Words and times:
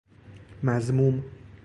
مذموم 0.63 1.23